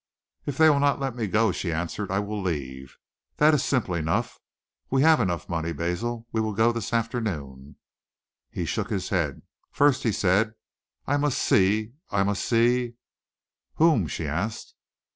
"If 0.47 0.57
they 0.57 0.67
will 0.67 0.79
not 0.79 0.99
let 0.99 1.15
me 1.15 1.27
go," 1.27 1.51
she 1.51 1.71
answered, 1.71 2.09
"I 2.09 2.17
will 2.17 2.41
leave. 2.41 2.97
That 3.37 3.53
is 3.53 3.63
simple 3.63 3.93
enough. 3.93 4.39
We 4.89 5.03
have 5.03 5.19
enough 5.19 5.47
money, 5.47 5.73
Basil. 5.73 6.25
We 6.31 6.41
will 6.41 6.55
go 6.55 6.71
this 6.71 6.91
afternoon." 6.91 7.75
He 8.49 8.65
shook 8.65 8.89
his 8.89 9.09
head. 9.09 9.43
"First," 9.69 10.01
he 10.01 10.11
said, 10.11 10.55
"I 11.05 11.17
must 11.17 11.37
see 11.37 11.93
I 12.09 12.23
must 12.23 12.43
see" 12.43 12.95
"Whom?" 13.75 14.07
she 14.07 14.25
asked. 14.25 14.73